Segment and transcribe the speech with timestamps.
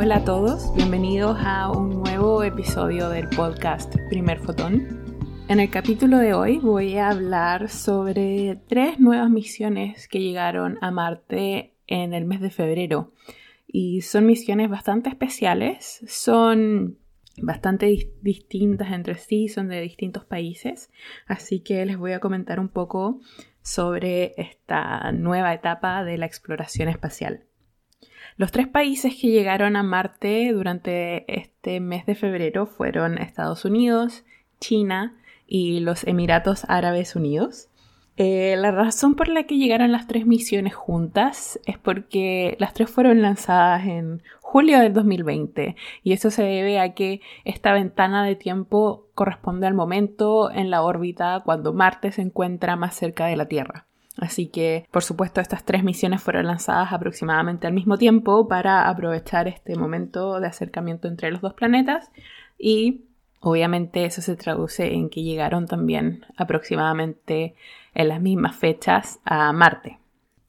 [0.00, 4.86] Hola a todos, bienvenidos a un nuevo episodio del podcast Primer Fotón.
[5.48, 10.92] En el capítulo de hoy voy a hablar sobre tres nuevas misiones que llegaron a
[10.92, 13.12] Marte en el mes de febrero.
[13.66, 16.98] Y son misiones bastante especiales, son
[17.42, 20.92] bastante distintas entre sí, son de distintos países,
[21.26, 23.18] así que les voy a comentar un poco
[23.62, 27.47] sobre esta nueva etapa de la exploración espacial.
[28.38, 34.24] Los tres países que llegaron a Marte durante este mes de febrero fueron Estados Unidos,
[34.60, 37.68] China y los Emiratos Árabes Unidos.
[38.16, 42.88] Eh, la razón por la que llegaron las tres misiones juntas es porque las tres
[42.88, 48.36] fueron lanzadas en julio del 2020 y eso se debe a que esta ventana de
[48.36, 53.46] tiempo corresponde al momento en la órbita cuando Marte se encuentra más cerca de la
[53.46, 53.87] Tierra.
[54.18, 59.46] Así que, por supuesto, estas tres misiones fueron lanzadas aproximadamente al mismo tiempo para aprovechar
[59.46, 62.10] este momento de acercamiento entre los dos planetas
[62.58, 63.02] y
[63.40, 67.54] obviamente eso se traduce en que llegaron también aproximadamente
[67.94, 69.98] en las mismas fechas a Marte.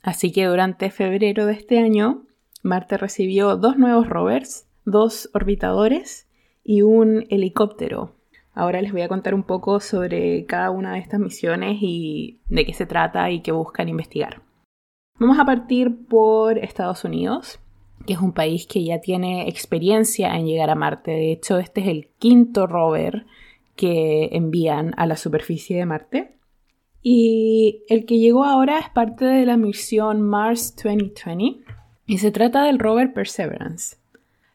[0.01, 2.23] Así que durante febrero de este año,
[2.63, 6.27] Marte recibió dos nuevos rovers, dos orbitadores
[6.63, 8.15] y un helicóptero.
[8.53, 12.65] Ahora les voy a contar un poco sobre cada una de estas misiones y de
[12.65, 14.41] qué se trata y qué buscan investigar.
[15.19, 17.59] Vamos a partir por Estados Unidos,
[18.05, 21.11] que es un país que ya tiene experiencia en llegar a Marte.
[21.11, 23.25] De hecho, este es el quinto rover
[23.75, 26.35] que envían a la superficie de Marte.
[27.01, 31.63] Y el que llegó ahora es parte de la misión Mars 2020
[32.05, 33.97] y se trata del rover Perseverance.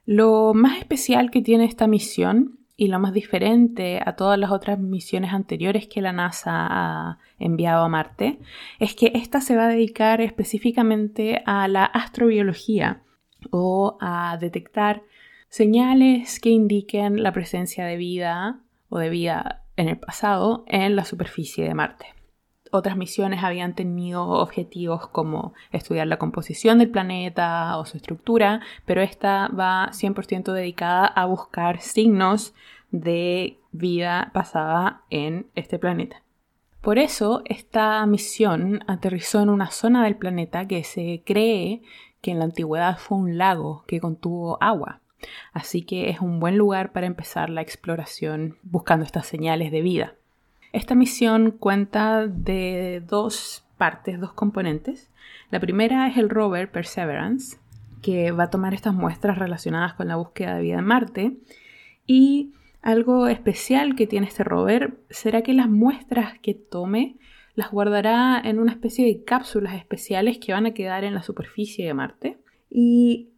[0.04, 4.78] Lo más especial que tiene esta misión y lo más diferente a todas las otras
[4.78, 8.38] misiones anteriores que la NASA ha enviado a Marte
[8.80, 13.02] es que esta se va a dedicar específicamente a la astrobiología
[13.50, 15.02] o a detectar
[15.48, 21.04] señales que indiquen la presencia de vida o de vida en el pasado en la
[21.04, 22.13] superficie de Marte
[22.74, 29.00] otras misiones habían tenido objetivos como estudiar la composición del planeta o su estructura, pero
[29.00, 32.52] esta va 100% dedicada a buscar signos
[32.90, 36.22] de vida pasada en este planeta.
[36.80, 41.82] Por eso, esta misión aterrizó en una zona del planeta que se cree
[42.20, 45.00] que en la antigüedad fue un lago que contuvo agua.
[45.52, 50.14] Así que es un buen lugar para empezar la exploración buscando estas señales de vida.
[50.74, 55.08] Esta misión cuenta de dos partes, dos componentes.
[55.52, 57.58] La primera es el rover Perseverance,
[58.02, 61.36] que va a tomar estas muestras relacionadas con la búsqueda de vida en Marte.
[62.08, 67.18] Y algo especial que tiene este rover será que las muestras que tome
[67.54, 71.86] las guardará en una especie de cápsulas especiales que van a quedar en la superficie
[71.86, 72.38] de Marte.
[72.68, 73.28] Y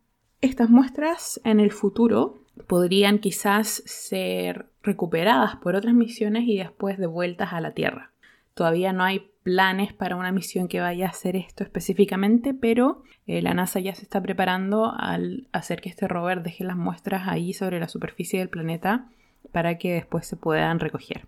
[0.41, 7.53] estas muestras en el futuro podrían quizás ser recuperadas por otras misiones y después devueltas
[7.53, 8.13] a la Tierra.
[8.55, 13.43] Todavía no hay planes para una misión que vaya a hacer esto específicamente, pero eh,
[13.43, 17.53] la NASA ya se está preparando al hacer que este rover deje las muestras ahí
[17.53, 19.09] sobre la superficie del planeta
[19.53, 21.27] para que después se puedan recoger.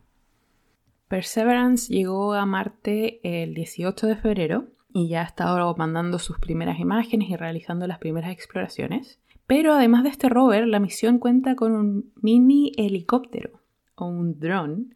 [1.08, 6.80] Perseverance llegó a Marte el 18 de febrero y ya ha estado mandando sus primeras
[6.80, 9.18] imágenes y realizando las primeras exploraciones.
[9.48, 13.62] Pero además de este rover, la misión cuenta con un mini helicóptero
[13.94, 14.88] o un drone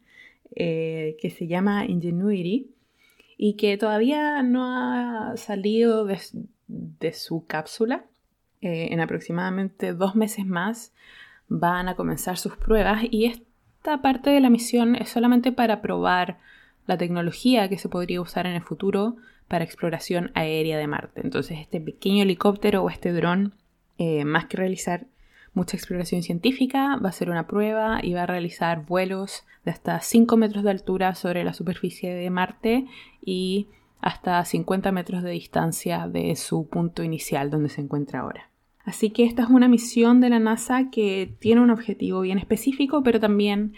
[0.55, 2.69] eh, que se llama Ingenuity
[3.35, 8.05] y que todavía no ha salido de, su cápsula.
[8.61, 10.93] Eh, en aproximadamente dos meses más
[11.47, 16.37] van a comenzar sus pruebas y esta parte de la misión es solamente para probar
[16.85, 19.15] la tecnología que se podría usar en el futuro
[19.47, 21.21] para exploración aérea de Marte.
[21.21, 23.55] Entonces este pequeño helicóptero o este dron
[23.97, 25.07] eh, más que realizar
[25.53, 29.99] mucha exploración científica, va a ser una prueba y va a realizar vuelos de hasta
[29.99, 32.87] 5 metros de altura sobre la superficie de Marte
[33.23, 33.67] y
[34.01, 38.49] hasta 50 metros de distancia de su punto inicial donde se encuentra ahora.
[38.83, 43.01] Así que esta es una misión de la NASA que tiene un objetivo bien específico,
[43.01, 43.73] pero también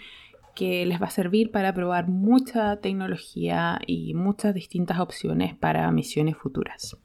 [0.56, 6.36] que les va a servir para probar mucha tecnología y muchas distintas opciones para misiones
[6.36, 6.96] futuras.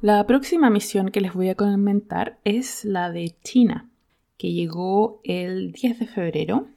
[0.00, 3.90] La próxima misión que les voy a comentar es la de China,
[4.36, 6.68] que llegó el 10 de febrero.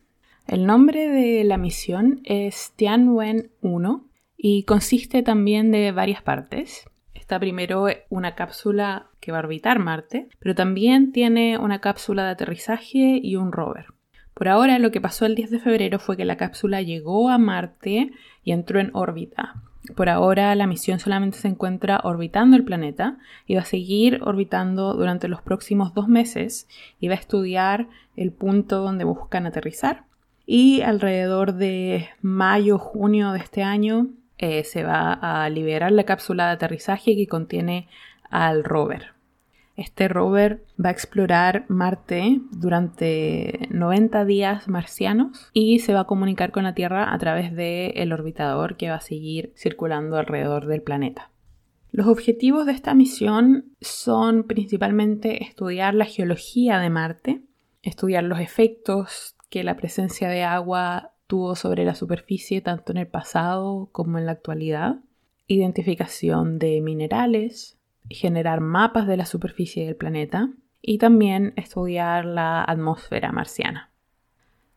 [0.47, 4.07] El nombre de la misión es Tianwen 1
[4.37, 6.89] y consiste también de varias partes.
[7.13, 12.31] Está primero una cápsula que va a orbitar Marte, pero también tiene una cápsula de
[12.31, 13.85] aterrizaje y un rover.
[14.33, 17.37] Por ahora lo que pasó el 10 de febrero fue que la cápsula llegó a
[17.37, 18.09] Marte
[18.43, 19.61] y entró en órbita.
[19.95, 23.17] Por ahora la misión solamente se encuentra orbitando el planeta
[23.47, 26.67] y va a seguir orbitando durante los próximos dos meses
[26.99, 30.03] y va a estudiar el punto donde buscan aterrizar.
[30.45, 34.07] Y alrededor de mayo, junio de este año
[34.37, 37.87] eh, se va a liberar la cápsula de aterrizaje que contiene
[38.29, 39.13] al rover.
[39.81, 46.51] Este rover va a explorar Marte durante 90 días marcianos y se va a comunicar
[46.51, 51.31] con la Tierra a través del orbitador que va a seguir circulando alrededor del planeta.
[51.89, 57.41] Los objetivos de esta misión son principalmente estudiar la geología de Marte,
[57.81, 63.07] estudiar los efectos que la presencia de agua tuvo sobre la superficie tanto en el
[63.07, 64.97] pasado como en la actualidad,
[65.47, 70.49] identificación de minerales, generar mapas de la superficie del planeta
[70.81, 73.91] y también estudiar la atmósfera marciana.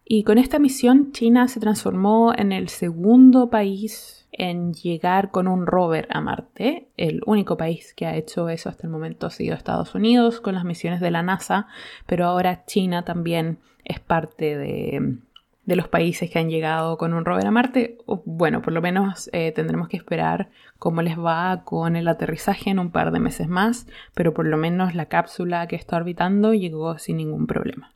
[0.05, 5.67] Y con esta misión China se transformó en el segundo país en llegar con un
[5.67, 6.89] rover a Marte.
[6.97, 10.55] El único país que ha hecho eso hasta el momento ha sido Estados Unidos con
[10.55, 11.69] las misiones de la NASA,
[12.07, 15.19] pero ahora China también es parte de,
[15.67, 17.99] de los países que han llegado con un rover a Marte.
[18.25, 22.79] Bueno, por lo menos eh, tendremos que esperar cómo les va con el aterrizaje en
[22.79, 26.99] un par de meses más, pero por lo menos la cápsula que está orbitando llegó
[26.99, 27.93] sin ningún problema.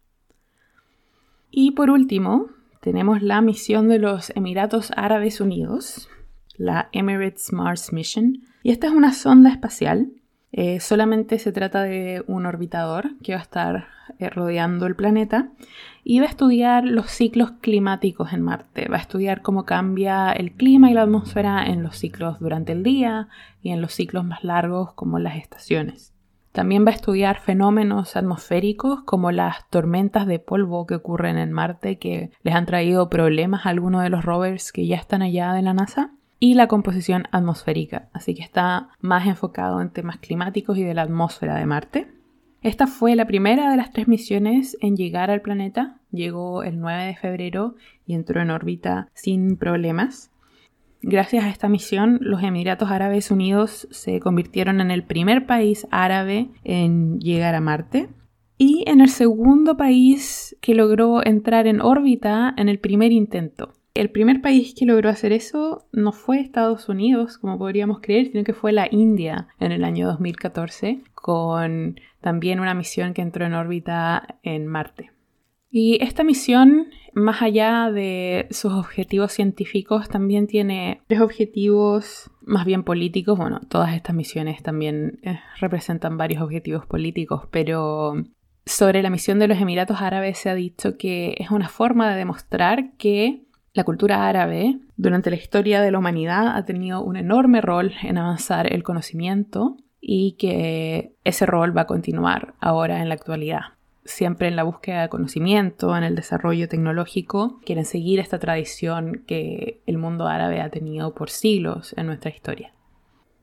[1.51, 2.47] Y por último,
[2.81, 6.09] tenemos la misión de los Emiratos Árabes Unidos,
[6.57, 10.11] la Emirates Mars Mission, y esta es una sonda espacial.
[10.53, 13.89] Eh, solamente se trata de un orbitador que va a estar
[14.19, 15.51] eh, rodeando el planeta
[16.11, 18.89] y va a estudiar los ciclos climáticos en Marte.
[18.89, 22.83] Va a estudiar cómo cambia el clima y la atmósfera en los ciclos durante el
[22.83, 23.29] día
[23.61, 26.15] y en los ciclos más largos como las estaciones.
[26.53, 31.99] También va a estudiar fenómenos atmosféricos como las tormentas de polvo que ocurren en Marte
[31.99, 35.61] que les han traído problemas a algunos de los rovers que ya están allá de
[35.61, 40.85] la NASA y la composición atmosférica, así que está más enfocado en temas climáticos y
[40.85, 42.18] de la atmósfera de Marte.
[42.61, 46.01] Esta fue la primera de las tres misiones en llegar al planeta.
[46.11, 50.33] Llegó el 9 de febrero y entró en órbita sin problemas.
[51.01, 56.49] Gracias a esta misión, los Emiratos Árabes Unidos se convirtieron en el primer país árabe
[56.65, 58.09] en llegar a Marte
[58.57, 63.78] y en el segundo país que logró entrar en órbita en el primer intento.
[63.99, 68.45] El primer país que logró hacer eso no fue Estados Unidos, como podríamos creer, sino
[68.45, 73.55] que fue la India en el año 2014, con también una misión que entró en
[73.55, 75.11] órbita en Marte.
[75.69, 82.85] Y esta misión, más allá de sus objetivos científicos, también tiene tres objetivos más bien
[82.85, 83.37] políticos.
[83.37, 88.15] Bueno, todas estas misiones también eh, representan varios objetivos políticos, pero
[88.65, 92.17] sobre la misión de los Emiratos Árabes se ha dicho que es una forma de
[92.17, 93.48] demostrar que
[93.79, 98.19] la cultura árabe durante la historia de la humanidad ha tenido un enorme rol en
[98.19, 103.61] avanzar el conocimiento y que ese rol va a continuar ahora en la actualidad.
[104.05, 109.81] Siempre en la búsqueda de conocimiento, en el desarrollo tecnológico, quieren seguir esta tradición que
[109.87, 112.73] el mundo árabe ha tenido por siglos en nuestra historia.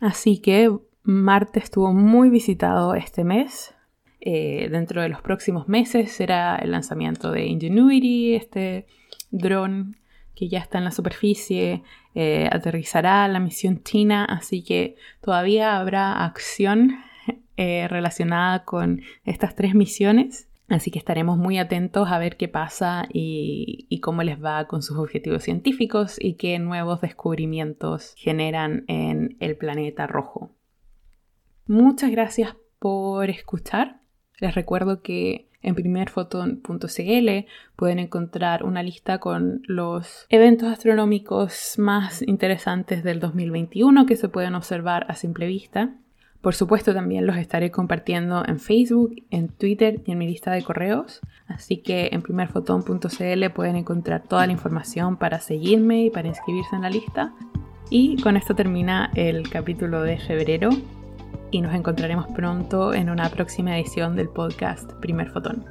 [0.01, 0.69] Así que
[1.03, 3.73] Marte estuvo muy visitado este mes.
[4.19, 8.85] Eh, dentro de los próximos meses será el lanzamiento de Ingenuity, este
[9.31, 9.95] dron
[10.35, 16.25] que ya está en la superficie, eh, aterrizará la misión china, así que todavía habrá
[16.25, 16.97] acción
[17.57, 20.49] eh, relacionada con estas tres misiones.
[20.67, 24.81] Así que estaremos muy atentos a ver qué pasa y, y, cómo les va con
[24.81, 30.55] sus objetivos científicos y qué nuevos descubrimientos generan en el planeta rojo.
[31.67, 34.01] Muchas gracias por escuchar.
[34.39, 37.29] Les recuerdo que en primerfoton.cl
[37.75, 44.55] pueden encontrar una lista con los eventos astronómicos más interesantes del 2021 que se pueden
[44.55, 45.95] observar a simple vista.
[46.41, 50.61] Por supuesto también los estaré compartiendo en Facebook, en Twitter y en mi lista de
[50.61, 51.21] correos.
[51.47, 56.83] Así que en primerfoton.cl pueden encontrar toda la información para seguirme y para inscribirse en
[56.83, 57.33] la lista.
[57.89, 60.69] Y con esto termina el capítulo de febrero
[61.51, 65.65] y nos encontraremos pronto en una próxima edición del podcast Primer Fotón.